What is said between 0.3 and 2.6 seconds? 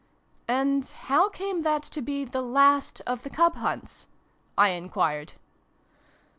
"And how came that to be the